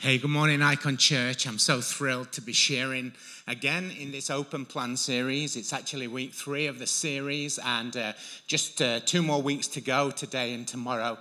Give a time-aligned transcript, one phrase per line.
[0.00, 1.46] Hey, good morning, Icon Church.
[1.46, 3.12] I'm so thrilled to be sharing
[3.46, 5.56] again in this open plan series.
[5.56, 8.12] It's actually week three of the series, and uh,
[8.46, 11.18] just uh, two more weeks to go today and tomorrow.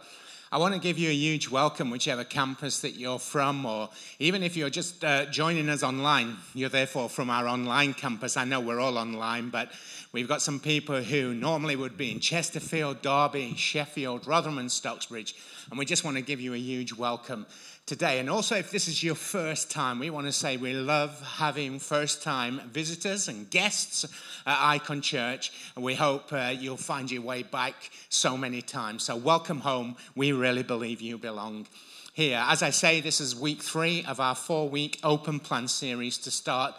[0.49, 4.43] I want to give you a huge welcome, whichever campus that you're from, or even
[4.43, 8.37] if you're just uh, joining us online, you're therefore from our online campus.
[8.37, 9.73] I know we're all online, but
[10.13, 15.33] we've got some people who normally would be in Chesterfield, Derby, Sheffield, Rotherham, and Stocksbridge,
[15.69, 17.45] and we just want to give you a huge welcome
[17.89, 18.19] today.
[18.19, 21.79] And also, if this is your first time, we want to say we love having
[21.79, 24.05] first time visitors and guests
[24.45, 25.51] at Icon Church.
[25.75, 29.05] And we hope uh, you'll find your way back so many times.
[29.05, 29.95] So, welcome home.
[30.15, 31.65] We really believe you belong
[32.13, 32.39] here.
[32.45, 36.31] As I say, this is week three of our four week open plan series to
[36.31, 36.75] start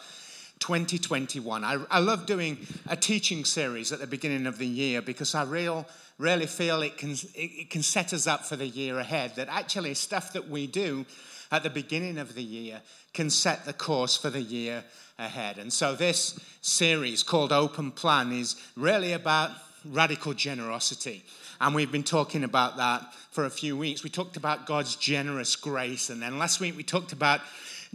[0.60, 1.64] 2021.
[1.64, 5.42] I, I love doing a teaching series at the beginning of the year because I
[5.42, 5.86] real,
[6.20, 9.34] really feel it can, it can set us up for the year ahead.
[9.36, 11.06] That actually, stuff that we do
[11.50, 12.80] at the beginning of the year
[13.14, 14.84] can set the course for the year
[15.18, 15.58] ahead.
[15.58, 19.50] And so, this series called Open Plan is really about
[19.84, 21.24] radical generosity.
[21.60, 24.04] And we've been talking about that for a few weeks.
[24.04, 26.10] We talked about God's generous grace.
[26.10, 27.40] And then last week we talked about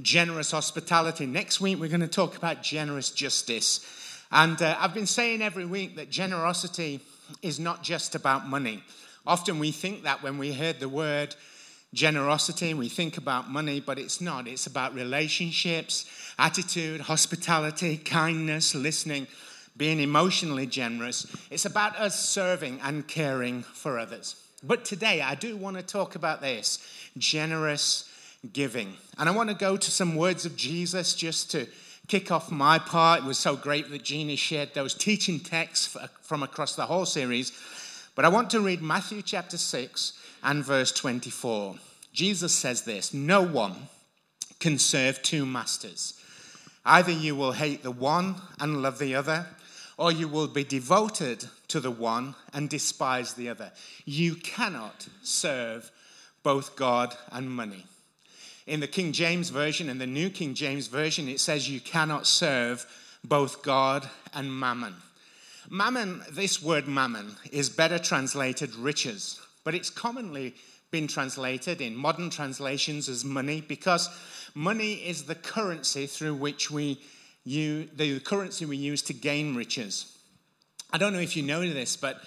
[0.01, 1.25] generous hospitality.
[1.25, 3.79] Next week, we're going to talk about generous justice.
[4.31, 6.99] And uh, I've been saying every week that generosity
[7.41, 8.83] is not just about money.
[9.27, 11.35] Often we think that when we heard the word
[11.93, 14.47] generosity, we think about money, but it's not.
[14.47, 16.05] It's about relationships,
[16.37, 19.27] attitude, hospitality, kindness, listening,
[19.77, 21.25] being emotionally generous.
[21.49, 24.35] It's about us serving and caring for others.
[24.63, 26.79] But today, I do want to talk about this
[27.17, 28.09] generous
[28.53, 28.93] giving.
[29.17, 31.67] And I want to go to some words of Jesus just to
[32.07, 33.21] kick off my part.
[33.21, 37.51] It was so great that Jeannie shared those teaching texts from across the whole series.
[38.15, 41.75] But I want to read Matthew chapter 6 and verse 24.
[42.13, 43.89] Jesus says this No one
[44.59, 46.19] can serve two masters.
[46.85, 49.47] Either you will hate the one and love the other,
[49.97, 53.71] or you will be devoted to the one and despise the other.
[54.05, 55.91] You cannot serve
[56.43, 57.85] both God and money.
[58.67, 62.25] In the King James Version and the New King James Version, it says you cannot
[62.25, 62.85] serve
[63.23, 64.95] both God and mammon.
[65.69, 70.55] Mammon, this word mammon, is better translated riches, but it's commonly
[70.91, 74.09] been translated in modern translations as money because
[74.53, 76.99] money is the currency through which we
[77.43, 80.17] use, the currency we use to gain riches.
[80.91, 82.21] I don't know if you know this, but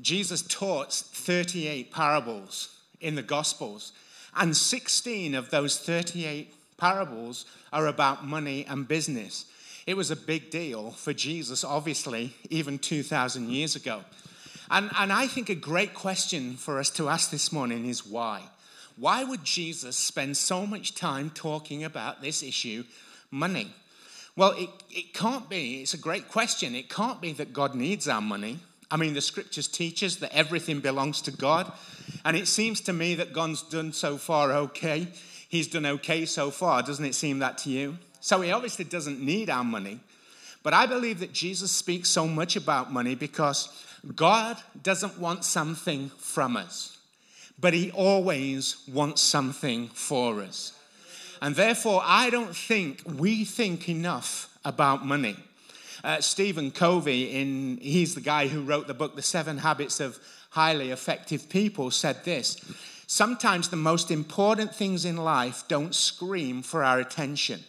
[0.00, 3.92] Jesus taught 38 parables in the Gospels.
[4.36, 9.46] And 16 of those 38 parables are about money and business.
[9.86, 14.02] It was a big deal for Jesus, obviously, even 2,000 years ago.
[14.70, 18.42] And, and I think a great question for us to ask this morning is why?
[18.96, 22.84] Why would Jesus spend so much time talking about this issue,
[23.30, 23.72] money?
[24.36, 26.74] Well, it, it can't be, it's a great question.
[26.74, 28.58] It can't be that God needs our money.
[28.90, 31.72] I mean, the scriptures teach us that everything belongs to God.
[32.24, 35.08] And it seems to me that God's done so far okay.
[35.48, 36.82] He's done okay so far.
[36.82, 37.98] Doesn't it seem that to you?
[38.20, 40.00] So he obviously doesn't need our money.
[40.62, 43.68] But I believe that Jesus speaks so much about money because
[44.14, 46.98] God doesn't want something from us,
[47.58, 50.72] but he always wants something for us.
[51.40, 55.36] And therefore, I don't think we think enough about money.
[56.06, 60.20] Uh, Stephen Covey, in, he's the guy who wrote the book, The Seven Habits of
[60.50, 62.60] Highly Effective People, said this
[63.08, 67.64] Sometimes the most important things in life don't scream for our attention.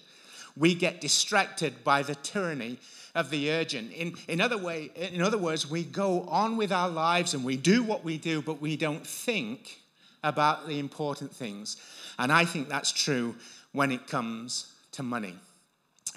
[0.56, 2.78] We get distracted by the tyranny
[3.16, 3.92] of the urgent.
[3.92, 7.58] In, in, other way, in other words, we go on with our lives and we
[7.58, 9.80] do what we do, but we don't think
[10.24, 11.78] about the important things.
[12.20, 13.34] And I think that's true
[13.72, 15.38] when it comes to money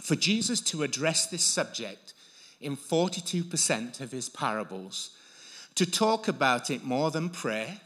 [0.02, 2.14] for Jesus to address this subject
[2.60, 5.10] in 42% of his parables,
[5.74, 7.80] to talk about it more than prayer,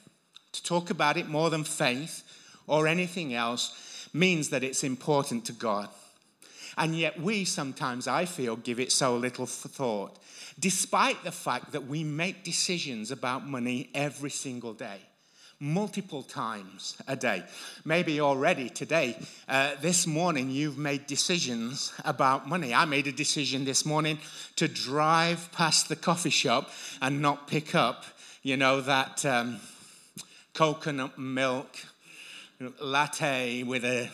[0.52, 2.22] to talk about it more than faith
[2.66, 5.88] or anything else, means that it's important to God.
[6.76, 10.19] And yet, we sometimes, I feel, give it so little thought,
[10.58, 15.00] despite the fact that we make decisions about money every single day
[15.64, 17.43] multiple times a day.
[17.87, 19.16] Maybe already today,
[19.49, 22.75] uh, this morning, you've made decisions about money.
[22.75, 24.19] I made a decision this morning
[24.56, 26.70] to drive past the coffee shop
[27.00, 28.05] and not pick up,
[28.43, 29.58] you know, that um,
[30.52, 31.78] coconut milk
[32.81, 34.10] latte with a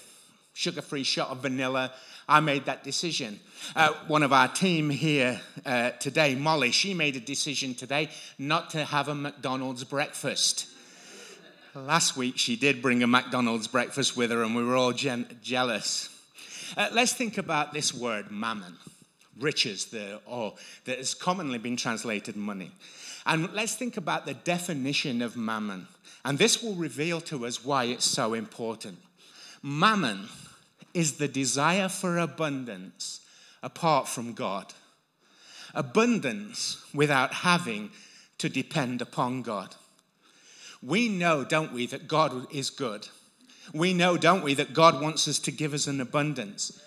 [0.55, 1.93] sugar free shot of vanilla.
[2.29, 3.41] I made that decision.
[3.75, 8.09] Uh, one of our team here uh, today, Molly, she made a decision today
[8.39, 10.70] not to have a McDonald's breakfast.
[11.75, 15.39] Last week, she did bring a McDonald's breakfast with her, and we were all gen-
[15.41, 16.09] jealous.
[16.77, 18.75] Uh, let's think about this word, mammon,
[19.39, 20.55] riches, the, or
[20.87, 22.73] that has commonly been translated money.
[23.25, 25.87] And let's think about the definition of mammon.
[26.25, 28.99] And this will reveal to us why it's so important.
[29.63, 30.29] Mammon
[30.93, 33.21] is the desire for abundance
[33.63, 34.75] apart from God.
[35.73, 37.91] Abundance without having
[38.39, 39.77] to depend upon God.
[40.83, 43.07] We know, don't we, that God is good.
[43.73, 46.81] We know, don't we, that God wants us to give us an abundance.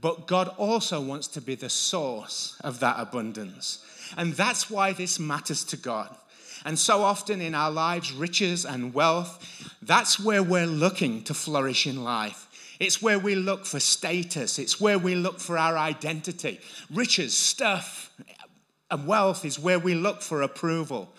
[0.00, 3.84] But God also wants to be the source of that abundance.
[4.16, 6.14] And that's why this matters to God.
[6.64, 11.86] And so often in our lives, riches and wealth, that's where we're looking to flourish
[11.86, 12.46] in life.
[12.80, 16.60] It's where we look for status, it's where we look for our identity.
[16.92, 18.12] Riches, stuff,
[18.90, 21.12] and wealth is where we look for approval.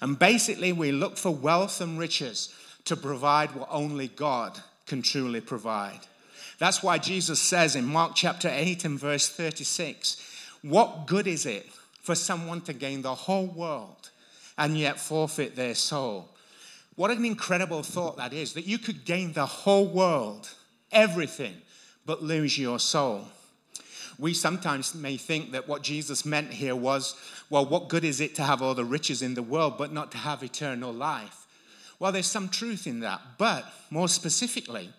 [0.00, 2.54] And basically, we look for wealth and riches
[2.84, 6.00] to provide what only God can truly provide.
[6.58, 10.16] That's why Jesus says in Mark chapter 8 and verse 36
[10.62, 11.66] What good is it
[12.02, 14.10] for someone to gain the whole world
[14.58, 16.28] and yet forfeit their soul?
[16.96, 20.50] What an incredible thought that is that you could gain the whole world,
[20.92, 21.54] everything,
[22.04, 23.26] but lose your soul.
[24.20, 27.14] We sometimes may think that what Jesus meant here was,
[27.48, 30.12] well, what good is it to have all the riches in the world but not
[30.12, 31.46] to have eternal life?
[31.98, 33.22] Well, there's some truth in that.
[33.38, 34.90] But more specifically,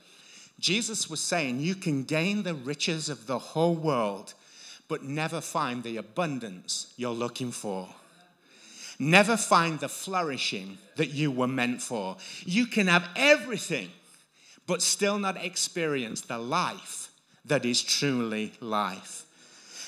[0.59, 4.33] Jesus was saying you can gain the riches of the whole world
[4.87, 7.87] but never find the abundance you're looking for.
[8.99, 12.17] Never find the flourishing that you were meant for.
[12.43, 13.89] You can have everything,
[14.67, 17.00] but still not experience the life
[17.45, 19.25] that is truly life.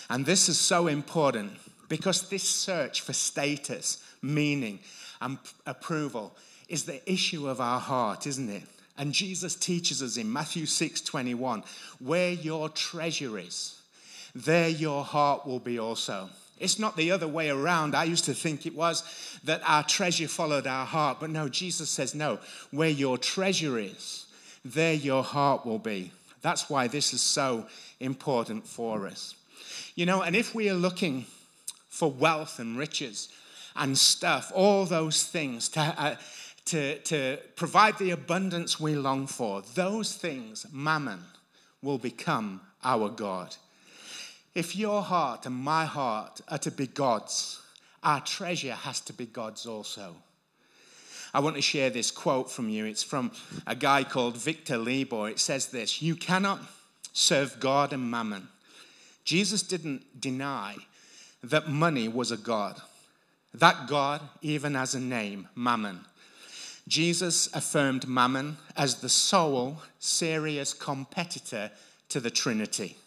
[0.10, 1.52] And this is so important
[1.90, 4.80] because this search for status, meaning,
[5.22, 6.36] and approval
[6.68, 8.64] is the issue of our heart, isn't it?
[8.98, 11.64] And Jesus teaches us in Matthew 6 21,
[12.00, 13.82] where your treasure is,
[14.36, 16.30] there your heart will be also.
[16.60, 17.96] It's not the other way around.
[17.96, 19.04] I used to think it was
[19.44, 21.20] that our treasure followed our heart.
[21.20, 22.40] But no, Jesus says, no,
[22.72, 24.28] where your treasure is,
[24.64, 26.12] there your heart will be.
[26.44, 27.66] That's why this is so
[28.00, 29.34] important for us.
[29.96, 31.26] You know, and if we are looking
[31.90, 33.30] for wealth and riches
[33.76, 36.16] and stuff, all those things to, uh,
[36.66, 41.22] to, to provide the abundance we long for, those things, mammon,
[41.82, 43.56] will become our God.
[44.54, 47.62] If your heart and my heart are to be God's,
[48.04, 50.16] our treasure has to be God's also.
[51.34, 52.86] I want to share this quote from you.
[52.86, 53.32] It's from
[53.66, 55.30] a guy called Victor Libor.
[55.30, 56.60] It says this You cannot
[57.14, 58.48] serve God and mammon.
[59.26, 60.76] Jesus didn't deny
[61.44, 62.82] that money was a God,
[63.54, 66.02] that God even has a name, mammon.
[66.88, 71.72] Jesus affirmed mammon as the sole serious competitor
[72.10, 72.98] to the Trinity.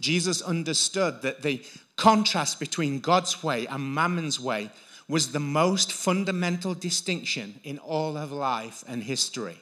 [0.00, 1.62] Jesus understood that the
[1.96, 4.70] contrast between God's way and Mammon's way
[5.10, 9.58] was the most fundamental distinction in all of life and history.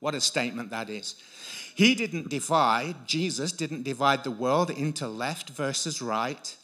[0.00, 1.14] What a statement that is.
[1.74, 6.56] He didn't divide, Jesus didn't divide the world into left versus right,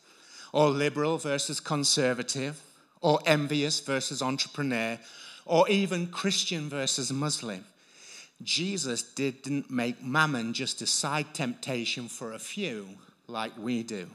[0.52, 2.60] or liberal versus conservative,
[3.00, 4.98] or envious versus entrepreneur,
[5.46, 7.64] or even Christian versus Muslim.
[8.42, 12.88] Jesus didn't make mammon just a side temptation for a few
[13.28, 14.08] like we do.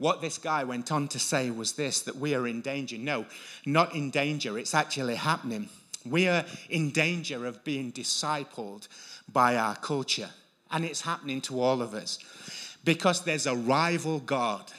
[0.00, 2.96] What this guy went on to say was this that we are in danger.
[2.96, 3.26] No,
[3.66, 5.68] not in danger, it's actually happening.
[6.06, 8.88] We are in danger of being discipled
[9.30, 10.30] by our culture,
[10.70, 12.18] and it's happening to all of us
[12.82, 14.72] because there's a rival God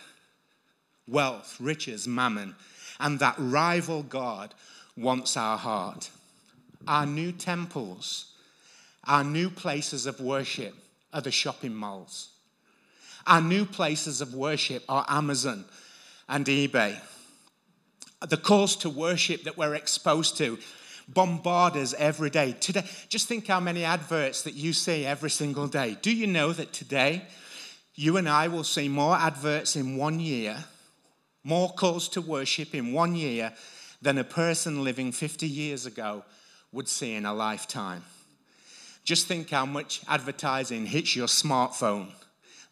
[1.08, 2.56] wealth, riches, mammon,
[3.00, 4.56] and that rival God
[4.98, 6.10] wants our heart.
[6.88, 8.34] Our new temples,
[9.04, 10.74] our new places of worship
[11.14, 12.30] are the shopping malls.
[13.28, 15.66] Our new places of worship are Amazon
[16.28, 17.00] and eBay.
[18.28, 20.58] The calls to worship that we're exposed to
[21.08, 22.54] bombard us every day.
[22.54, 25.98] Today, just think how many adverts that you see every single day.
[26.02, 27.24] Do you know that today
[27.96, 30.64] you and I will see more adverts in one year,
[31.44, 33.54] more calls to worship in one year
[34.02, 36.24] than a person living 50 years ago
[36.72, 38.04] would see in a lifetime?
[39.04, 42.12] Just think how much advertising hits your smartphone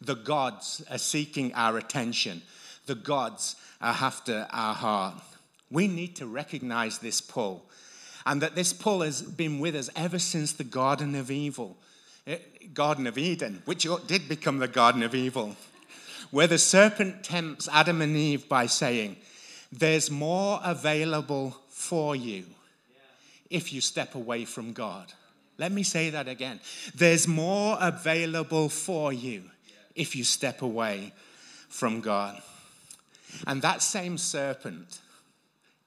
[0.00, 2.42] the gods are seeking our attention,
[2.86, 5.14] the gods are after our heart.
[5.70, 7.64] We need to recognize this pull,
[8.26, 11.76] and that this pull has been with us ever since the Garden of Evil,
[12.26, 12.38] eh,
[12.74, 15.56] Garden of Eden, which did become the Garden of Evil,
[16.30, 19.16] where the serpent tempts Adam and Eve by saying,
[19.70, 22.44] There's more available for you
[23.48, 25.12] if you step away from God.
[25.58, 26.60] Let me say that again.
[26.94, 29.42] There's more available for you
[29.94, 31.12] if you step away
[31.68, 32.40] from God.
[33.46, 35.00] And that same serpent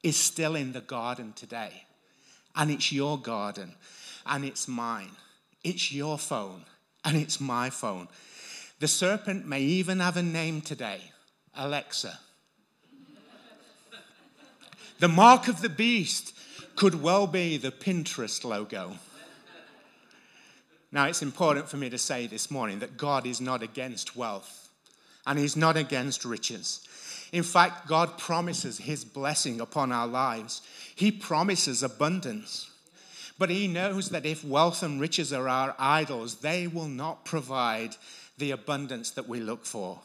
[0.01, 1.85] is still in the garden today.
[2.55, 3.73] And it's your garden,
[4.25, 5.11] and it's mine.
[5.63, 6.65] It's your phone,
[7.03, 8.07] and it's my phone.
[8.79, 10.99] The serpent may even have a name today
[11.55, 12.19] Alexa.
[14.99, 16.35] The mark of the beast
[16.75, 18.93] could well be the Pinterest logo.
[20.93, 24.69] Now, it's important for me to say this morning that God is not against wealth
[25.25, 26.87] and He's not against riches.
[27.31, 30.61] In fact, God promises His blessing upon our lives,
[30.95, 32.69] He promises abundance.
[33.39, 37.95] But He knows that if wealth and riches are our idols, they will not provide
[38.37, 39.99] the abundance that we look for.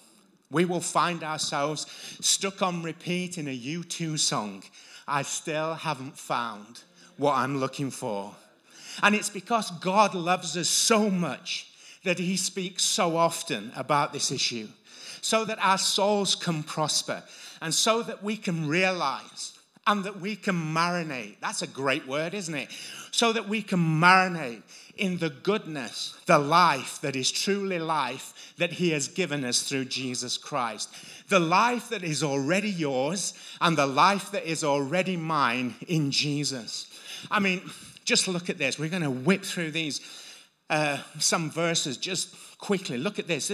[0.51, 1.85] We will find ourselves
[2.23, 4.63] stuck on repeat in a U2 song.
[5.07, 6.81] I still haven't found
[7.19, 8.35] what I'm looking for.
[9.03, 11.67] And it's because God loves us so much
[12.05, 14.69] that He speaks so often about this issue,
[15.21, 17.23] so that our souls can prosper,
[17.61, 21.37] and so that we can realize and that we can marinate.
[21.41, 22.71] That's a great word, isn't it?
[23.11, 24.63] So that we can marinate
[24.99, 29.87] in the goodness, the life that is truly life that He has given us through
[29.87, 30.95] Jesus Christ.
[31.29, 36.87] The life that is already yours and the life that is already mine in Jesus.
[37.31, 37.63] I mean,
[38.09, 38.79] just look at this.
[38.79, 40.01] We're going to whip through these,
[40.71, 42.97] uh, some verses just quickly.
[42.97, 43.53] Look at this.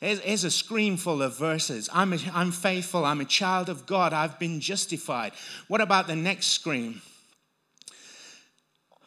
[0.00, 1.88] Here's a screen full of verses.
[1.90, 3.06] I'm, a, I'm faithful.
[3.06, 4.12] I'm a child of God.
[4.12, 5.32] I've been justified.
[5.68, 7.00] What about the next screen?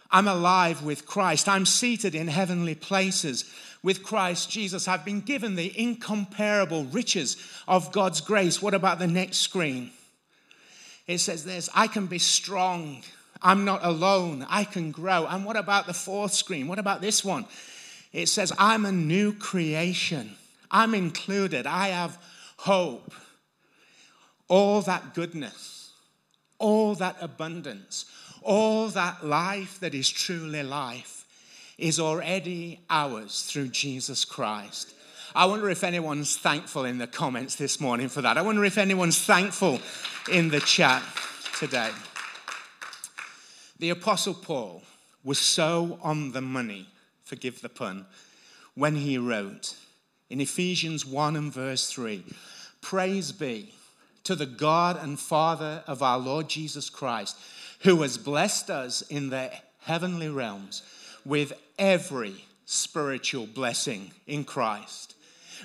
[0.09, 1.47] I'm alive with Christ.
[1.47, 3.45] I'm seated in heavenly places
[3.83, 4.87] with Christ Jesus.
[4.87, 7.37] I've been given the incomparable riches
[7.67, 8.63] of God's grace.
[8.63, 9.91] What about the next screen?
[11.05, 13.03] It says this I can be strong.
[13.41, 14.45] I'm not alone.
[14.49, 15.25] I can grow.
[15.27, 16.67] And what about the fourth screen?
[16.67, 17.45] What about this one?
[18.13, 20.35] It says, I'm a new creation.
[20.71, 21.67] I'm included.
[21.67, 22.17] I have
[22.57, 23.13] hope.
[24.47, 25.91] All that goodness,
[26.57, 28.05] all that abundance,
[28.41, 31.25] all that life that is truly life
[31.77, 34.93] is already ours through Jesus Christ.
[35.35, 38.37] I wonder if anyone's thankful in the comments this morning for that.
[38.37, 39.79] I wonder if anyone's thankful
[40.31, 41.03] in the chat
[41.59, 41.91] today.
[43.79, 44.81] The Apostle Paul
[45.23, 46.87] was so on the money,
[47.23, 48.07] forgive the pun,
[48.73, 49.75] when he wrote,
[50.31, 52.23] in Ephesians 1 and verse 3
[52.81, 53.73] Praise be
[54.23, 57.37] to the God and Father of our Lord Jesus Christ,
[57.81, 60.81] who has blessed us in the heavenly realms
[61.23, 65.13] with every spiritual blessing in Christ.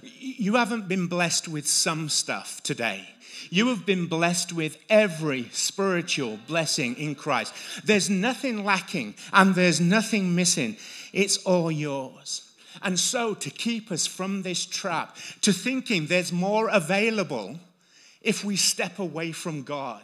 [0.03, 3.09] You haven't been blessed with some stuff today.
[3.51, 7.55] You have been blessed with every spiritual blessing in Christ.
[7.85, 10.77] There's nothing lacking and there's nothing missing.
[11.13, 12.49] It's all yours.
[12.81, 17.59] And so, to keep us from this trap, to thinking there's more available
[18.23, 20.03] if we step away from God.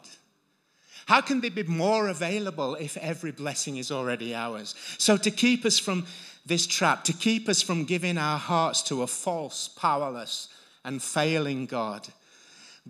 [1.07, 4.75] How can there be more available if every blessing is already ours?
[4.99, 6.07] So, to keep us from
[6.45, 10.49] this trap, to keep us from giving our hearts to a false, powerless,
[10.85, 12.07] and failing God,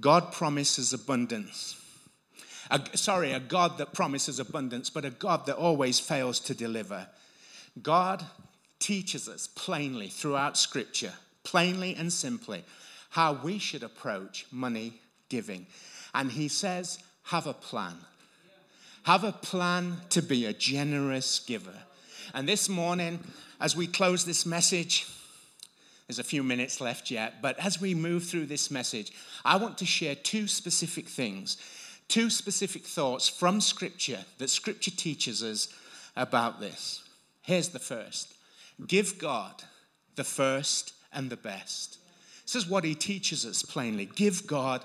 [0.00, 1.76] God promises abundance.
[2.70, 7.06] A, sorry, a God that promises abundance, but a God that always fails to deliver.
[7.82, 8.24] God
[8.78, 11.12] teaches us plainly throughout Scripture,
[11.42, 12.64] plainly and simply,
[13.10, 15.66] how we should approach money giving.
[16.14, 17.94] And he says, have a plan.
[19.04, 21.74] Have a plan to be a generous giver.
[22.34, 23.20] And this morning,
[23.60, 25.06] as we close this message,
[26.08, 29.12] there's a few minutes left yet, but as we move through this message,
[29.44, 31.58] I want to share two specific things,
[32.08, 35.68] two specific thoughts from Scripture that Scripture teaches us
[36.16, 37.04] about this.
[37.42, 38.34] Here's the first
[38.86, 39.62] Give God
[40.16, 41.98] the first and the best.
[42.44, 44.06] This is what he teaches us plainly.
[44.06, 44.84] Give God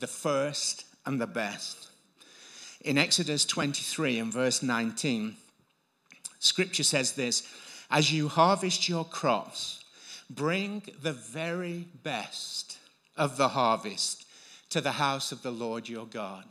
[0.00, 1.88] the first and the best.
[2.80, 5.36] In Exodus 23 and verse 19,
[6.40, 7.48] scripture says this
[7.90, 9.83] As you harvest your crops,
[10.30, 12.78] bring the very best
[13.16, 14.24] of the harvest
[14.70, 16.44] to the house of the Lord your God.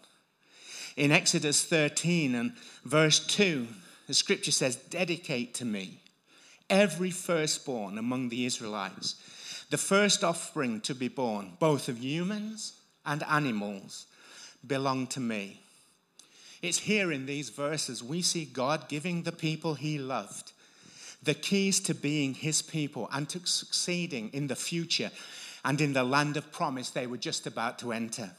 [0.96, 2.54] In Exodus 13 and
[2.86, 3.68] verse 2,
[4.08, 6.00] the scripture says, Dedicate to me
[6.70, 9.16] every firstborn among the Israelites,
[9.70, 12.74] the first offspring to be born, both of humans
[13.06, 14.06] and animals,
[14.66, 15.60] belong to me.
[16.62, 20.53] It's here in these verses we see God giving the people he loved
[21.24, 25.12] the keys to being his people and to succeeding in the future
[25.64, 28.32] and in the land of promise they were just about to enter.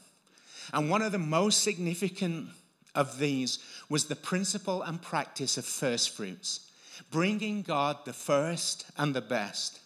[0.73, 2.49] And one of the most significant
[2.93, 6.71] of these was the principle and practice of first fruits,
[7.11, 9.79] bringing God the first and the best.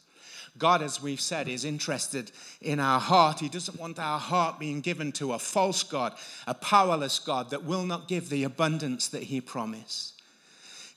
[0.57, 3.39] God, as we've said, is interested in our heart.
[3.39, 6.13] He doesn't want our heart being given to a false God,
[6.47, 10.18] a powerless God that will not give the abundance that He promised.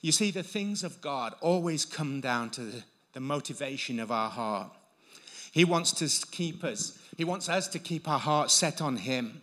[0.02, 2.73] You see, the things of God always come down to
[3.12, 4.73] the motivation of our heart.
[5.52, 9.42] He wants to keep us, He wants us to keep our hearts set on Him,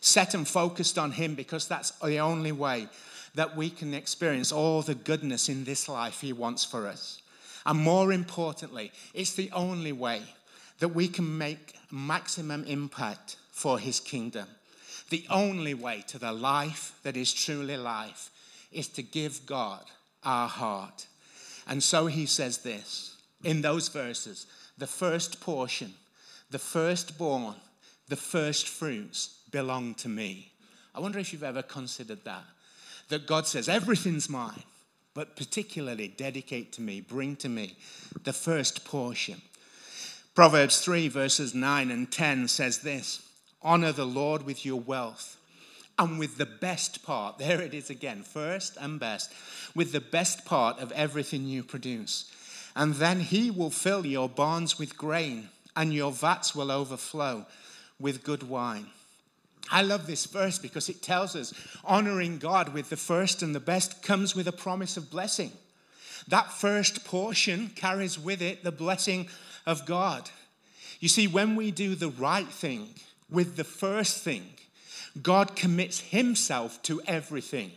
[0.00, 2.88] set and focused on Him, because that's the only way
[3.36, 7.22] that we can experience all the goodness in this life He wants for us.
[7.64, 10.22] And more importantly, it's the only way
[10.80, 14.48] that we can make maximum impact for His kingdom.
[15.10, 18.30] The only way to the life that is truly life
[18.72, 19.84] is to give God
[20.24, 21.06] our heart.
[21.66, 24.46] And so he says this in those verses
[24.78, 25.92] the first portion,
[26.50, 27.54] the firstborn,
[28.08, 30.52] the first fruits belong to me.
[30.94, 32.44] I wonder if you've ever considered that.
[33.08, 34.62] That God says, everything's mine,
[35.14, 37.76] but particularly dedicate to me, bring to me
[38.24, 39.40] the first portion.
[40.34, 43.22] Proverbs 3, verses 9 and 10 says this
[43.62, 45.36] Honor the Lord with your wealth
[46.00, 47.38] and with the best part.
[47.50, 49.32] There it is again, first and best,
[49.74, 52.32] with the best part of everything you produce.
[52.74, 57.46] And then he will fill your barns with grain, and your vats will overflow
[58.00, 58.86] with good wine.
[59.70, 61.52] I love this verse because it tells us
[61.84, 65.52] honoring God with the first and the best comes with a promise of blessing.
[66.28, 69.28] That first portion carries with it the blessing
[69.66, 70.30] of God.
[70.98, 72.88] You see, when we do the right thing
[73.30, 74.44] with the first thing,
[75.22, 77.72] God commits himself to everything.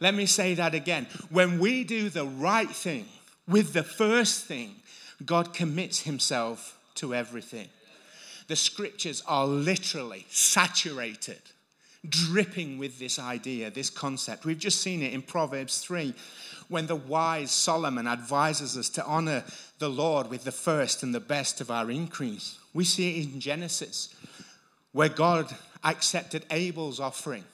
[0.00, 1.06] Let me say that again.
[1.30, 3.06] When we do the right thing
[3.46, 4.76] with the first thing,
[5.24, 7.68] God commits himself to everything.
[8.46, 11.42] The scriptures are literally saturated,
[12.08, 14.44] dripping with this idea, this concept.
[14.44, 16.14] We've just seen it in Proverbs 3
[16.68, 19.42] when the wise Solomon advises us to honor
[19.78, 22.58] the Lord with the first and the best of our increase.
[22.72, 24.14] We see it in Genesis
[24.92, 27.44] where God accepted Abel's offering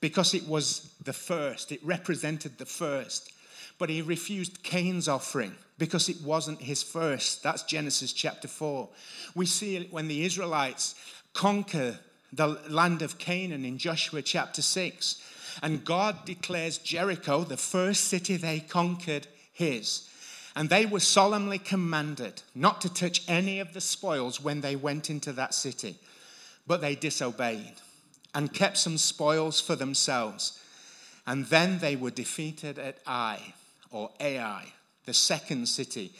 [0.00, 3.32] because it was the first, it represented the first.
[3.78, 7.42] But he refused Cain's offering because it wasn't his first.
[7.42, 8.88] That's Genesis chapter 4.
[9.34, 10.94] We see it when the Israelites
[11.32, 11.98] conquer
[12.32, 15.22] the land of Canaan in Joshua chapter 6.
[15.62, 20.08] And God declares Jericho, the first city they conquered, his.
[20.56, 25.10] And they were solemnly commanded not to touch any of the spoils when they went
[25.10, 25.96] into that city.
[26.66, 27.74] But they disobeyed
[28.34, 30.58] and kept some spoils for themselves.
[31.26, 33.54] And then they were defeated at Ai,
[33.90, 34.72] or Ai,
[35.06, 36.12] the second city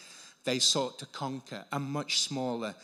[0.45, 2.75] they sought to conquer, a much smaller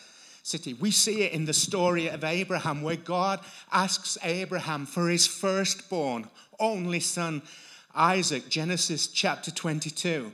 [0.43, 0.75] city.
[0.75, 6.29] We see it in the story of Abraham, where God asks Abraham for his firstborn,
[6.59, 7.43] only son,
[7.95, 10.33] Isaac, Genesis chapter 22.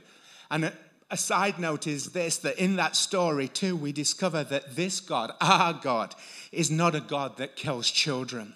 [0.49, 0.71] And
[1.09, 5.31] a side note is this that in that story, too, we discover that this God,
[5.39, 6.13] our God,
[6.51, 8.53] is not a God that kills children.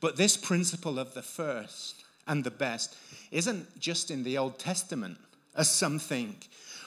[0.00, 2.96] But this principle of the first and the best
[3.30, 5.18] isn't just in the Old Testament
[5.54, 6.36] as something.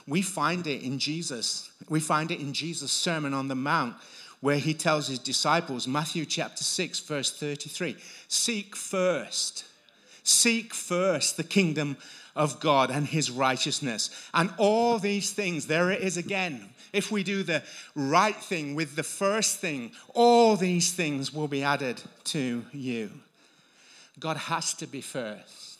[0.05, 1.71] We find it in Jesus.
[1.87, 3.95] We find it in Jesus' Sermon on the Mount,
[4.41, 7.95] where he tells his disciples, Matthew chapter 6, verse 33,
[8.27, 9.65] seek first,
[10.23, 11.97] seek first the kingdom
[12.39, 14.09] of God and his righteousness.
[14.33, 16.69] And all these things, there it is again.
[16.93, 17.61] If we do the
[17.95, 23.11] right thing with the first thing, all these things will be added to you.
[24.19, 25.79] God has to be first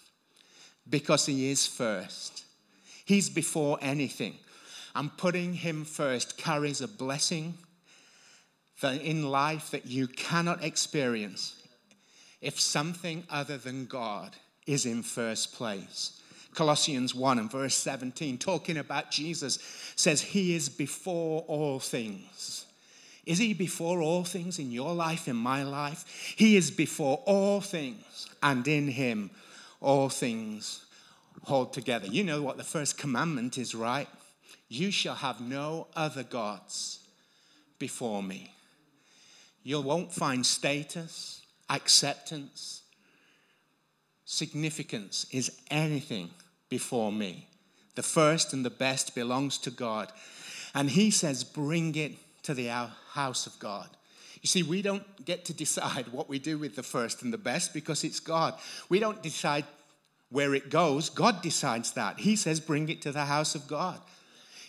[0.90, 2.44] because he is first.
[3.06, 4.36] He's before anything.
[4.94, 7.58] And putting him first carries a blessing
[8.82, 11.56] that in life that you cannot experience
[12.42, 14.36] if something other than God
[14.68, 16.19] is in first place.
[16.54, 19.60] Colossians 1 and verse 17, talking about Jesus,
[19.96, 22.66] says, He is before all things.
[23.26, 26.34] Is He before all things in your life, in my life?
[26.36, 29.30] He is before all things, and in Him
[29.80, 30.86] all things
[31.44, 32.08] hold together.
[32.08, 34.08] You know what the first commandment is, right?
[34.68, 37.00] You shall have no other gods
[37.78, 38.52] before me.
[39.64, 42.82] You won't find status, acceptance,
[44.30, 46.30] significance is anything
[46.70, 47.48] before me.
[47.96, 50.12] The first and the best belongs to God.
[50.76, 52.14] And he says, bring it
[52.44, 52.68] to the
[53.14, 53.90] house of God.
[54.44, 57.40] You see, we don't get to decide what we do with the first and the
[57.40, 58.54] best because it's God.
[58.88, 59.66] We don't decide
[60.30, 62.20] where it goes, God decides that.
[62.20, 64.00] He says, bring it to the house of God.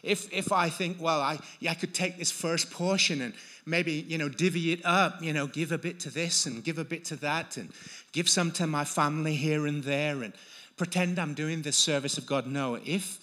[0.03, 3.35] If, if I think, well, I, yeah, I could take this first portion and
[3.67, 6.79] maybe, you know, divvy it up, you know, give a bit to this and give
[6.79, 7.71] a bit to that and
[8.13, 10.33] give some to my family here and there and
[10.77, 12.47] pretend I'm doing the service of God.
[12.47, 13.19] No, if,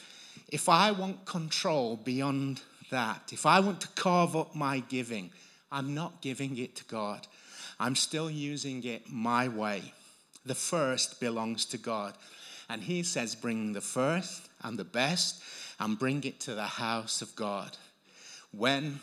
[0.49, 2.61] if I want control beyond
[2.91, 5.31] that, if I want to carve up my giving,
[5.71, 7.27] I'm not giving it to God.
[7.79, 9.93] I'm still using it my way.
[10.45, 12.13] The first belongs to God.
[12.69, 15.41] And He says, bring the first and the best
[15.79, 17.77] and bring it to the house of God.
[18.51, 18.99] When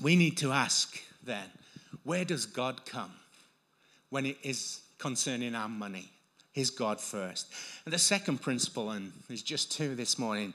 [0.00, 1.46] we need to ask then,
[2.02, 3.12] where does God come
[4.10, 6.10] when it is concerning our money?
[6.54, 7.52] Is God first?
[7.84, 10.54] And the second principle, and there's just two this morning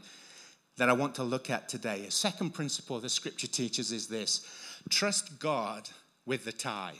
[0.77, 2.05] that I want to look at today.
[2.07, 4.45] A second principle the scripture teaches is this
[4.89, 5.89] trust God
[6.25, 6.95] with the tithe.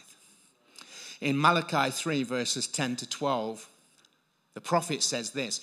[1.22, 3.68] In Malachi 3, verses 10 to 12,
[4.54, 5.62] the prophet says this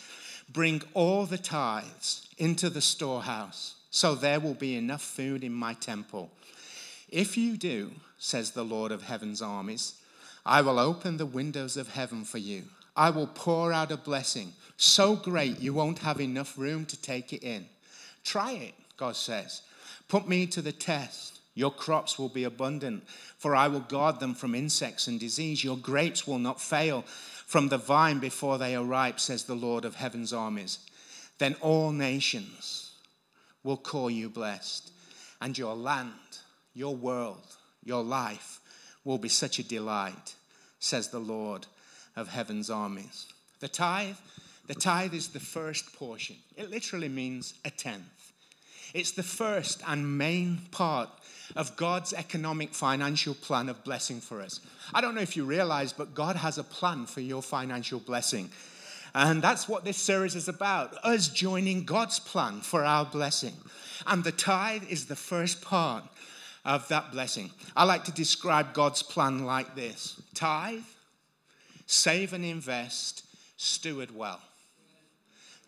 [0.52, 5.74] Bring all the tithes into the storehouse, so there will be enough food in my
[5.74, 6.30] temple.
[7.08, 9.94] If you do, says the Lord of heaven's armies,
[10.44, 12.64] I will open the windows of heaven for you.
[12.96, 17.32] I will pour out a blessing so great you won't have enough room to take
[17.32, 17.66] it in.
[18.24, 19.62] Try it, God says.
[20.08, 21.40] Put me to the test.
[21.54, 23.04] Your crops will be abundant,
[23.38, 25.64] for I will guard them from insects and disease.
[25.64, 27.04] Your grapes will not fail
[27.46, 30.80] from the vine before they are ripe, says the Lord of heaven's armies.
[31.38, 32.92] Then all nations
[33.62, 34.90] will call you blessed,
[35.40, 36.10] and your land,
[36.74, 38.60] your world, your life
[39.04, 40.34] will be such a delight,
[40.80, 41.66] says the Lord
[42.16, 43.26] of heaven's armies.
[43.60, 44.16] The tithe,
[44.66, 46.36] the tithe is the first portion.
[46.56, 48.02] It literally means a tenth.
[48.94, 51.08] It's the first and main part
[51.54, 54.60] of God's economic financial plan of blessing for us.
[54.92, 58.50] I don't know if you realize, but God has a plan for your financial blessing.
[59.14, 63.54] And that's what this series is about us joining God's plan for our blessing.
[64.06, 66.04] And the tithe is the first part
[66.64, 67.50] of that blessing.
[67.74, 70.82] I like to describe God's plan like this tithe,
[71.86, 73.24] save and invest,
[73.56, 74.40] steward well.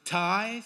[0.04, 0.64] Tithe,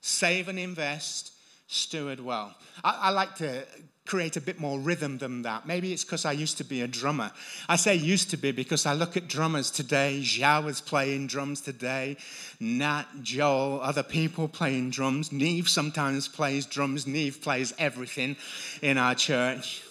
[0.00, 1.32] save and invest,
[1.68, 2.54] steward well.
[2.82, 3.64] I, I like to
[4.08, 5.66] create a bit more rhythm than that.
[5.66, 7.30] Maybe it's because I used to be a drummer.
[7.68, 10.20] I say used to be because I look at drummers today.
[10.22, 12.16] Zhao is playing drums today.
[12.58, 15.30] Nat, Joel, other people playing drums.
[15.30, 17.06] Neve sometimes plays drums.
[17.06, 18.36] Neve plays everything
[18.80, 19.82] in our church.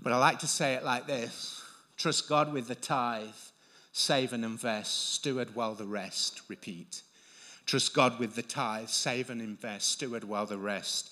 [0.00, 1.62] But I like to say it like this
[1.98, 3.28] Trust God with the tithe,
[3.92, 6.40] save and invest, steward well the rest.
[6.48, 7.02] Repeat.
[7.68, 11.10] Trust God with the tithe, save and invest, steward well the rest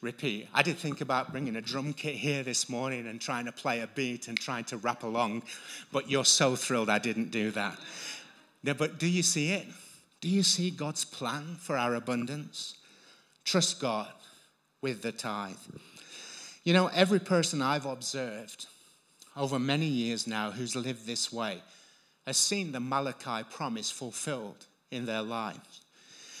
[0.00, 0.48] repeat.
[0.54, 3.80] I did think about bringing a drum kit here this morning and trying to play
[3.80, 5.42] a beat and trying to rap along,
[5.92, 7.78] but you're so thrilled I didn't do that.
[8.62, 9.66] No, but do you see it?
[10.22, 12.78] Do you see God's plan for our abundance?
[13.44, 14.08] Trust God
[14.80, 15.56] with the tithe.
[16.64, 18.64] You know, every person I've observed
[19.36, 21.60] over many years now who's lived this way
[22.26, 25.82] has seen the Malachi promise fulfilled in their lives.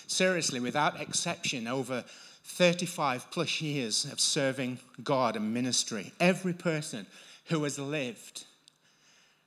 [0.08, 2.02] Seriously, without exception, over
[2.44, 7.06] 35 plus years of serving God and ministry, every person
[7.44, 8.46] who has lived,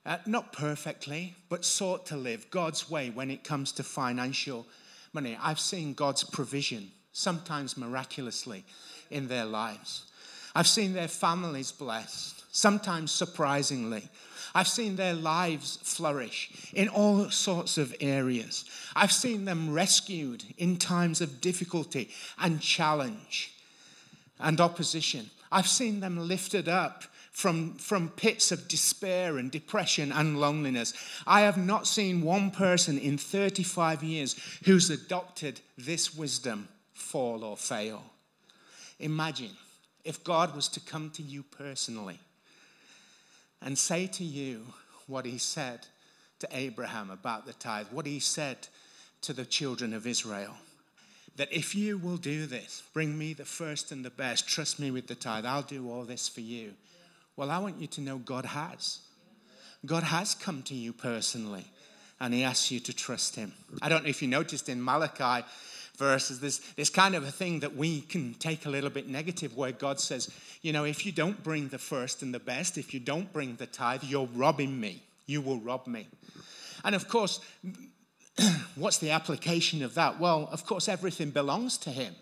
[0.06, 4.64] uh, not perfectly, but sought to live God's way when it comes to financial
[5.12, 8.64] money, I've seen God's provision, sometimes miraculously,
[9.10, 10.06] in their lives.
[10.54, 14.08] I've seen their families blessed, sometimes surprisingly.
[14.54, 18.64] I've seen their lives flourish in all sorts of areas.
[18.94, 23.54] I've seen them rescued in times of difficulty and challenge
[24.38, 25.30] and opposition.
[25.50, 30.92] I've seen them lifted up from, from pits of despair and depression and loneliness.
[31.26, 37.56] I have not seen one person in 35 years who's adopted this wisdom fall or
[37.56, 38.02] fail.
[39.00, 39.50] Imagine
[40.04, 42.18] if God was to come to you personally
[43.64, 44.62] and say to you
[45.06, 45.86] what he said
[46.40, 48.68] to Abraham about the tithe, what he said
[49.22, 50.54] to the children of Israel.
[51.36, 54.90] That if you will do this, bring me the first and the best, trust me
[54.90, 56.74] with the tithe, I'll do all this for you.
[57.36, 58.98] Well, I want you to know God has.
[59.86, 61.64] God has come to you personally,
[62.20, 63.52] and He asks you to trust Him.
[63.80, 65.46] I don't know if you noticed in Malachi,
[65.96, 69.56] verses, there's, there's kind of a thing that we can take a little bit negative
[69.56, 70.30] where God says,
[70.62, 73.56] you know, if you don't bring the first and the best, if you don't bring
[73.56, 75.02] the tithe, you're robbing me.
[75.26, 76.08] You will rob me.
[76.84, 77.40] And of course,
[78.74, 80.18] what's the application of that?
[80.18, 82.14] Well, of course, everything belongs to Him.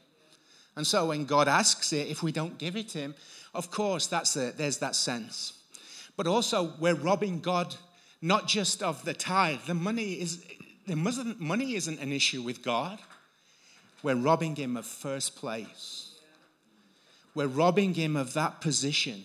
[0.77, 3.15] And so when God asks it, if we don't give it Him,
[3.55, 5.55] of course, that's a, there's that sense.
[6.17, 7.75] But also, we're robbing God
[8.23, 9.61] not just of the tithe.
[9.67, 10.45] The money is
[10.87, 10.97] the
[11.39, 12.99] money isn't an issue with God.
[14.03, 16.15] We're robbing him of first place.
[17.35, 19.25] We're robbing him of that position.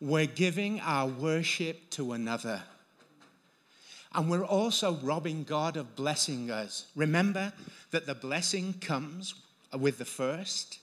[0.00, 2.62] We're giving our worship to another.
[4.14, 6.86] And we're also robbing God of blessing us.
[6.94, 7.52] Remember
[7.90, 9.34] that the blessing comes
[9.78, 10.78] with the first.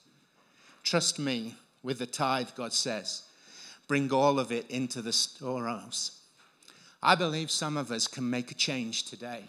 [0.84, 3.24] Trust me, with the tithe, God says,
[3.88, 6.20] bring all of it into the storehouse.
[7.02, 9.44] I believe some of us can make a change today.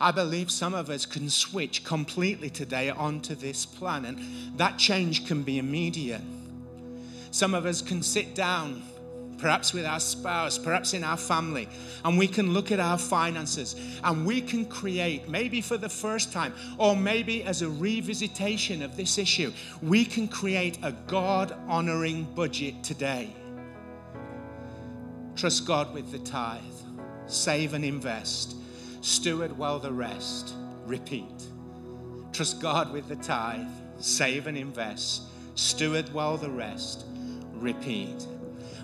[0.00, 5.26] I believe some of us can switch completely today onto this plan, and that change
[5.26, 6.22] can be immediate.
[7.30, 8.82] Some of us can sit down,
[9.38, 11.68] perhaps with our spouse, perhaps in our family,
[12.04, 16.32] and we can look at our finances and we can create, maybe for the first
[16.32, 19.52] time, or maybe as a revisitation of this issue,
[19.82, 23.34] we can create a God honoring budget today.
[25.36, 26.62] Trust God with the tithe,
[27.26, 28.56] save and invest
[29.04, 30.54] Steward well the rest.
[30.86, 31.48] Repeat.
[32.32, 33.68] Trust God with the tithe.
[33.98, 35.24] Save and invest.
[35.56, 37.04] Steward well the rest.
[37.52, 38.26] Repeat.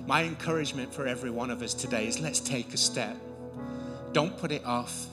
[0.06, 3.16] My encouragement for every one of us today is let's take a step.
[4.12, 5.06] Don't put it off.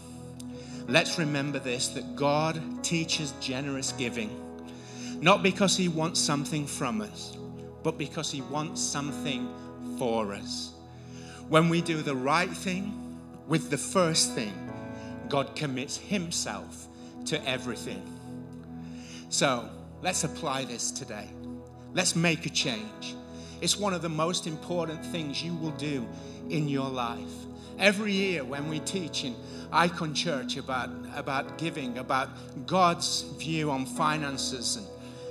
[0.89, 4.29] Let's remember this that God teaches generous giving,
[5.21, 7.37] not because He wants something from us,
[7.81, 9.47] but because He wants something
[9.97, 10.73] for us.
[11.47, 13.17] When we do the right thing
[13.47, 14.66] with the first thing,
[15.29, 16.87] God commits Himself
[17.25, 18.01] to everything.
[19.29, 19.69] So
[20.01, 21.27] let's apply this today.
[21.93, 23.15] Let's make a change.
[23.59, 26.07] It's one of the most important things you will do
[26.49, 27.31] in your life.
[27.79, 29.35] Every year, when we teach in
[29.71, 32.29] Icon Church about, about giving, about
[32.65, 34.87] God's view on finances and,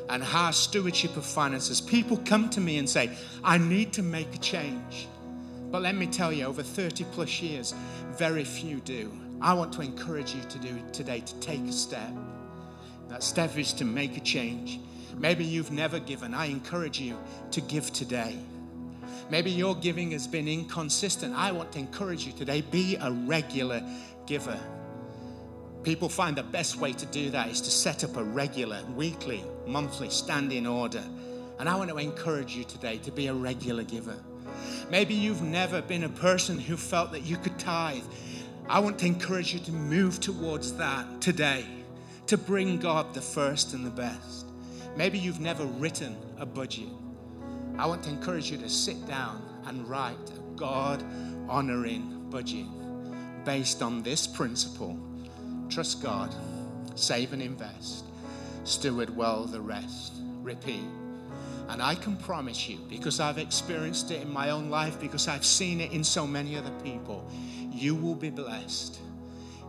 [0.08, 3.10] and how stewardship of finances, people come to me and say,
[3.42, 5.08] I need to make a change.
[5.70, 7.74] But let me tell you, over 30 plus years,
[8.12, 9.12] very few do.
[9.40, 12.10] I want to encourage you to do today to take a step.
[13.08, 14.80] That step is to make a change.
[15.16, 16.34] Maybe you've never given.
[16.34, 17.18] I encourage you
[17.50, 18.38] to give today.
[19.30, 21.34] Maybe your giving has been inconsistent.
[21.34, 23.82] I want to encourage you today be a regular
[24.26, 24.58] giver.
[25.82, 29.44] People find the best way to do that is to set up a regular, weekly,
[29.66, 31.02] monthly standing order.
[31.58, 34.16] And I want to encourage you today to be a regular giver.
[34.90, 38.04] Maybe you've never been a person who felt that you could tithe.
[38.68, 41.64] I want to encourage you to move towards that today,
[42.26, 44.46] to bring God the first and the best.
[44.96, 46.88] Maybe you've never written a budget.
[47.78, 51.04] I want to encourage you to sit down and write a God
[51.48, 52.66] honoring budget
[53.44, 54.98] based on this principle
[55.68, 56.34] trust God,
[56.94, 58.04] save and invest,
[58.64, 60.14] steward well the rest.
[60.42, 60.86] Repeat.
[61.68, 65.44] And I can promise you, because I've experienced it in my own life, because I've
[65.44, 67.28] seen it in so many other people,
[67.72, 68.98] you will be blessed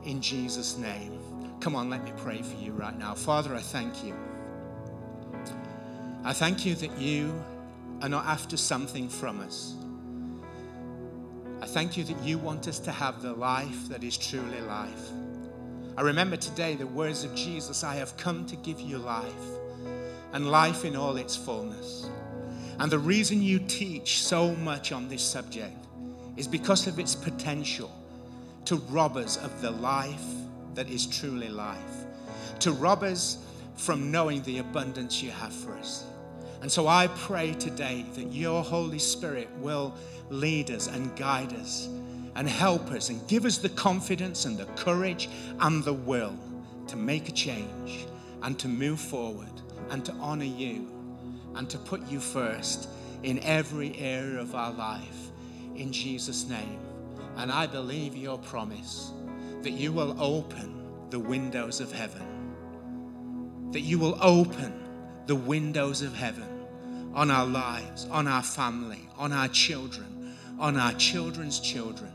[0.06, 1.20] in Jesus' name.
[1.60, 3.16] Come on, let me pray for you right now.
[3.16, 4.16] Father, I thank you.
[6.24, 7.34] I thank you that you
[8.02, 9.74] are not after something from us.
[11.62, 15.12] I thank you that you want us to have the life that is truly life.
[15.98, 19.34] I remember today the words of Jesus I have come to give you life,
[20.34, 22.10] and life in all its fullness.
[22.80, 25.86] And the reason you teach so much on this subject
[26.36, 27.92] is because of its potential
[28.66, 30.26] to rob us of the life
[30.76, 32.06] that is truly life,
[32.60, 33.40] to rob us
[33.76, 36.06] from knowing the abundance you have for us.
[36.62, 39.96] And so I pray today that your Holy Spirit will
[40.30, 41.88] lead us and guide us
[42.36, 45.30] and help us and give us the confidence and the courage
[45.62, 46.38] and the will
[46.88, 48.06] to make a change
[48.44, 49.50] and to move forward
[49.90, 50.88] and to honor you
[51.56, 52.90] and to put you first
[53.24, 55.32] in every area of our life
[55.76, 56.80] in Jesus' name.
[57.38, 59.12] And I believe your promise
[59.62, 64.74] that you will open the windows of heaven, that you will open
[65.26, 66.48] the windows of heaven
[67.14, 72.12] on our lives, on our family, on our children, on our children's children.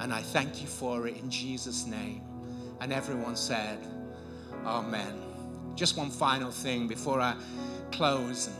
[0.00, 2.22] And I thank you for it in Jesus' name.
[2.80, 3.78] And everyone said,
[4.64, 5.27] Amen.
[5.78, 7.36] Just one final thing before I
[7.92, 8.50] close.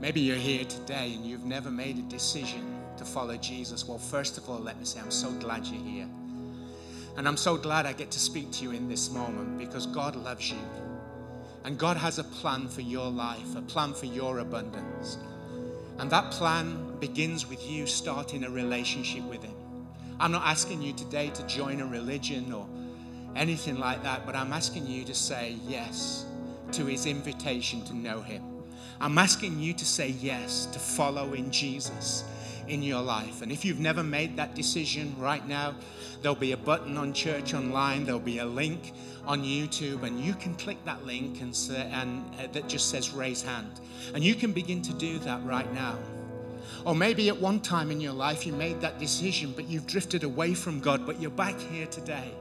[0.00, 2.62] Maybe you're here today and you've never made a decision
[2.98, 3.84] to follow Jesus?
[3.88, 6.06] Well, first of all, let me say I'm so glad you're here.
[7.16, 10.14] And I'm so glad I get to speak to you in this moment because God
[10.14, 10.58] loves you.
[11.64, 15.18] And God has a plan for your life, a plan for your abundance.
[15.98, 19.56] And that plan begins with you starting a relationship with Him.
[20.20, 22.68] I'm not asking you today to join a religion or
[23.34, 26.24] anything like that, but I'm asking you to say yes
[26.76, 28.42] to His invitation to know Him.
[29.00, 32.22] I'm asking you to say yes to following Jesus
[32.68, 33.40] in your life.
[33.40, 35.74] And if you've never made that decision right now,
[36.20, 38.92] there'll be a button on Church Online, there'll be a link
[39.24, 43.12] on YouTube, and you can click that link and, say, and uh, that just says
[43.12, 43.80] raise hand.
[44.14, 45.98] And you can begin to do that right now.
[46.84, 50.24] Or maybe at one time in your life you made that decision, but you've drifted
[50.24, 52.32] away from God, but you're back here today.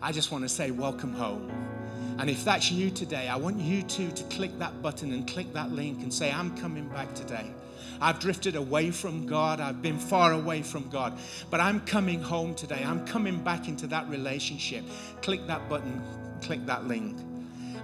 [0.00, 1.75] I just want to say, welcome home.
[2.18, 5.52] And if that's you today, I want you to, to click that button and click
[5.52, 7.52] that link and say, I'm coming back today.
[8.00, 9.60] I've drifted away from God.
[9.60, 11.18] I've been far away from God.
[11.50, 12.82] But I'm coming home today.
[12.84, 14.84] I'm coming back into that relationship.
[15.22, 16.02] Click that button,
[16.40, 17.18] click that link.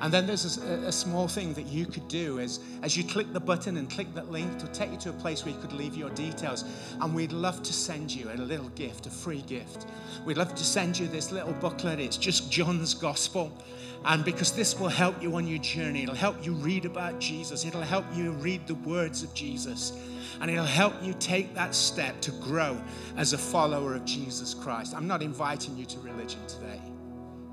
[0.01, 3.33] And then there's a, a, small thing that you could do as, as you click
[3.33, 5.73] the button and click that link it'll take you to a place where you could
[5.73, 6.64] leave your details.
[7.01, 9.87] And we'd love to send you a little gift, a free gift.
[10.25, 12.01] We'd love to send you this little booklet.
[12.01, 13.57] It's just John's Gospel.
[14.04, 17.64] And because this will help you on your journey, it'll help you read about Jesus,
[17.64, 19.92] it'll help you read the words of Jesus,
[20.40, 22.80] and it'll help you take that step to grow
[23.16, 24.92] as a follower of Jesus Christ.
[24.94, 26.80] I'm not inviting you to religion today,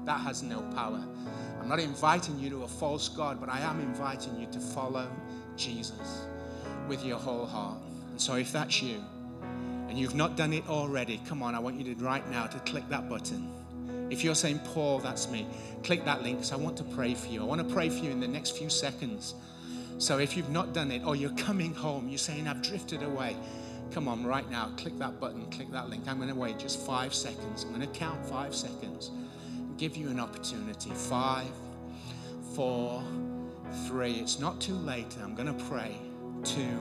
[0.05, 1.03] that has no power.
[1.61, 5.07] I'm not inviting you to a false God, but I am inviting you to follow
[5.55, 6.25] Jesus
[6.87, 7.77] with your whole heart.
[8.09, 9.03] And so if that's you,
[9.87, 12.59] and you've not done it already, come on, I want you to right now to
[12.59, 13.51] click that button
[14.09, 15.47] if you're saying, Paul, that's me,
[15.83, 17.41] click that link because I want to pray for you.
[17.41, 19.35] I want to pray for you in the next few seconds.
[19.97, 23.35] So if you've not done it or you're coming home, you're saying, I've drifted away,
[23.91, 26.07] come on right now, click that button, click that link.
[26.07, 27.63] I'm going to wait just five seconds.
[27.63, 29.11] I'm going to count five seconds
[29.79, 30.89] give you an opportunity.
[30.89, 31.47] Five,
[32.53, 33.01] four,
[33.87, 34.15] three.
[34.15, 35.15] It's not too late.
[35.23, 35.95] I'm going to pray.
[36.43, 36.77] Two,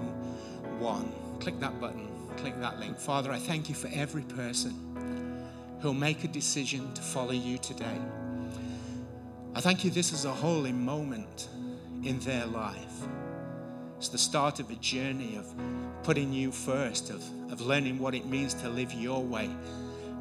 [0.80, 1.10] one.
[1.38, 2.98] Click that button, click that link.
[2.98, 4.74] Father, I thank you for every person
[5.80, 7.98] who'll make a decision to follow you today.
[9.54, 11.48] I thank you, this is a holy moment
[12.04, 13.06] in their life.
[13.96, 15.52] It's the start of a journey of
[16.02, 19.50] putting you first, of, of learning what it means to live your way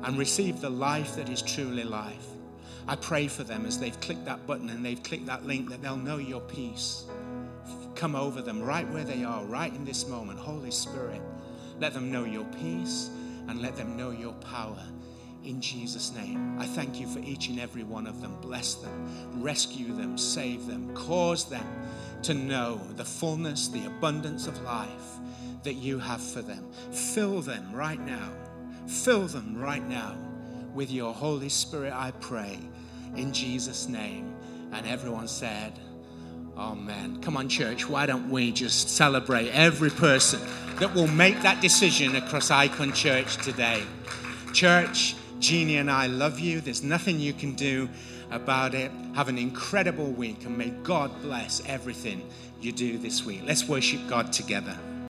[0.04, 2.28] and receive the life that is truly life.
[2.88, 5.82] I pray for them as they've clicked that button and they've clicked that link that
[5.82, 7.06] they'll know your peace.
[7.96, 10.39] Come over them right where they are, right in this moment.
[10.39, 11.22] Holy Spirit,
[11.80, 13.10] let them know your peace
[13.48, 14.84] and let them know your power
[15.47, 16.57] in Jesus' name.
[16.60, 18.36] I thank you for each and every one of them.
[18.41, 21.65] Bless them, rescue them, save them, cause them
[22.23, 25.19] to know the fullness, the abundance of life
[25.63, 26.69] that you have for them.
[26.91, 28.29] Fill them right now.
[28.88, 30.15] Fill them right now
[30.73, 32.60] with your Holy Spirit, I pray,
[33.15, 34.36] in Jesus' name.
[34.73, 35.79] And everyone said,
[36.57, 37.21] Amen.
[37.21, 40.41] Come on, church, why don't we just celebrate every person
[40.79, 43.83] that will make that decision across Icon Church today?
[44.53, 46.62] Church, Jeannie and I love you.
[46.62, 47.89] There's nothing you can do
[48.32, 48.91] about it.
[49.13, 52.28] Have an incredible week, and may God bless everything
[52.60, 53.41] you do this week.
[53.45, 54.78] Let's worship God together.